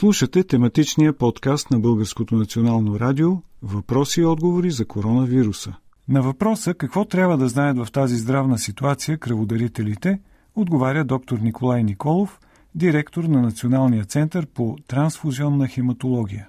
[0.00, 3.28] Слушате тематичния подкаст на Българското национално радио
[3.62, 5.74] Въпроси и отговори за коронавируса.
[6.08, 10.18] На въпроса какво трябва да знаят в тази здравна ситуация кръводарителите,
[10.56, 12.38] отговаря доктор Николай Николов,
[12.74, 16.48] директор на Националния център по трансфузионна хематология.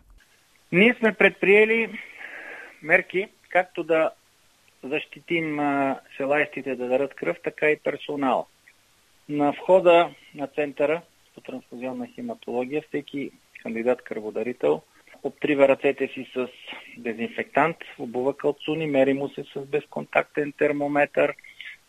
[0.71, 1.99] Ние сме предприели
[2.81, 4.11] мерки, както да
[4.83, 5.59] защитим
[6.17, 8.47] желаящите да дарат кръв, така и персонал.
[9.29, 11.01] На входа на центъра
[11.35, 13.31] по трансфузионна хематология всеки
[13.63, 14.81] кандидат кръводарител
[15.25, 16.47] обтрива ръцете си с
[16.97, 21.33] дезинфектант, обува калцуни, мери му се с безконтактен термометър,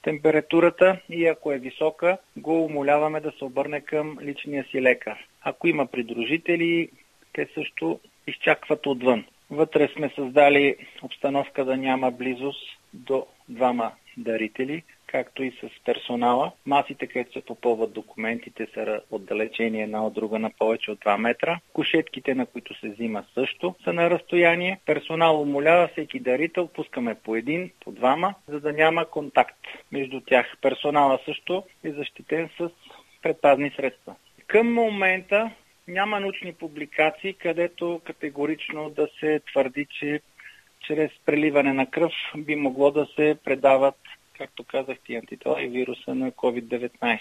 [0.02, 5.26] температурата и ако е висока, го умоляваме да се обърне към личния си лекар.
[5.42, 6.88] Ако има придружители,
[7.32, 9.24] те също изчакват отвън.
[9.50, 16.52] Вътре сме създали обстановка да няма близост до двама дарители, както и с персонала.
[16.66, 21.60] Масите, където се попълват документите, са отдалечени една от друга на повече от 2 метра.
[21.72, 24.80] Кошетките, на които се взима също, са на разстояние.
[24.86, 29.58] Персонал умолява всеки дарител, пускаме по един, по двама, за да няма контакт
[29.92, 30.56] между тях.
[30.62, 32.70] Персонала също е защитен с
[33.22, 34.14] предпазни средства.
[34.46, 35.50] Към момента
[35.88, 40.20] няма научни публикации, където категорично да се твърди, че
[40.80, 43.98] чрез преливане на кръв би могло да се предават,
[44.38, 47.20] както казах, и антитела и вируса на COVID-19,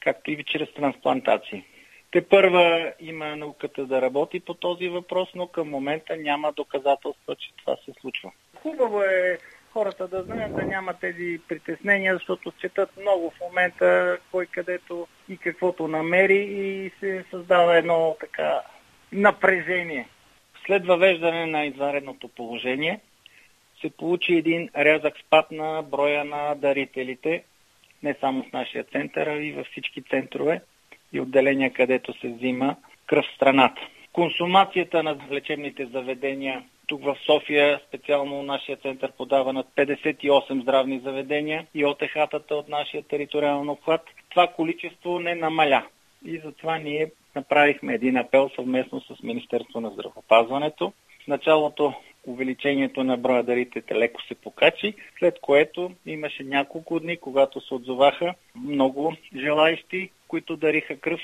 [0.00, 1.64] както и чрез трансплантации.
[2.10, 7.50] Те първа има науката да работи по този въпрос, но към момента няма доказателства, че
[7.56, 8.32] това се случва.
[8.62, 9.38] Хубаво е
[9.72, 15.36] хората да знаят да няма тези притеснения, защото четат много в момента кой където и
[15.36, 18.60] каквото намери и се създава едно така
[19.12, 20.08] напрежение.
[20.66, 23.00] След въвеждане на извънредното положение
[23.84, 27.44] се получи един рязък спад на броя на дарителите,
[28.02, 30.62] не само в нашия център, а и във всички центрове
[31.12, 33.80] и отделения, където се взима кръв в страната.
[34.12, 41.66] Консумацията на лечебните заведения тук в София, специално нашия център подава над 58 здравни заведения
[41.74, 44.02] и ОТХ-тата от нашия териториален обхват.
[44.30, 45.86] Това количество не намаля.
[46.24, 50.92] И затова ние направихме един апел съвместно с Министерство на здравопазването.
[51.24, 51.94] В началото
[52.26, 58.34] увеличението на броя дарителите леко се покачи, след което имаше няколко дни, когато се отзоваха
[58.56, 61.20] много желаещи, които дариха кръв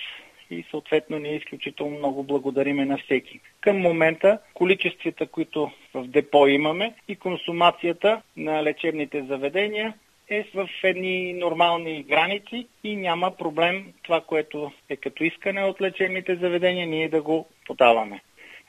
[0.51, 3.41] и съответно ние изключително много благодариме на всеки.
[3.61, 9.95] Към момента количествата, които в депо имаме и консумацията на лечебните заведения
[10.29, 16.37] е в едни нормални граници и няма проблем това, което е като искане от лечебните
[16.37, 18.21] заведения, ние да го подаваме.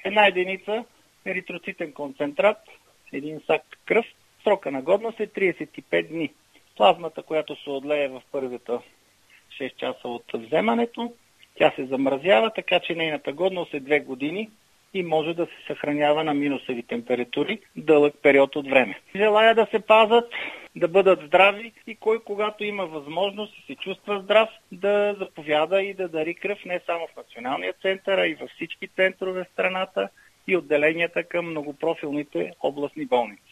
[0.03, 0.84] Една единица
[1.26, 2.58] еритроцитен концентрат,
[3.14, 4.06] един сак кръв,
[4.44, 6.34] срока на годност е 35 дни.
[6.78, 8.72] Плазмата, която се отлее в първите
[9.62, 11.14] 6 часа от вземането,
[11.56, 14.50] тя се замразява, така че нейната годност е 2 години
[14.94, 19.00] и може да се съхранява на минусови температури дълъг период от време.
[19.16, 20.31] Желая да се пазат,
[20.76, 25.94] да бъдат здрави и кой когато има възможност и се чувства здрав, да заповяда и
[25.94, 30.10] да дари кръв не само в Националния център, а и във всички центрове в страната
[30.51, 33.50] и отделенията към многопрофилните областни болници.